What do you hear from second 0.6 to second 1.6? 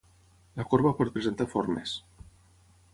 La corba pot presentar